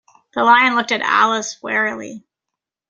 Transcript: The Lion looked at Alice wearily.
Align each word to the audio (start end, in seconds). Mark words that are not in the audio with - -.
The 0.33 0.43
Lion 0.43 0.73
looked 0.73 0.91
at 0.91 1.01
Alice 1.03 1.61
wearily. 1.61 2.23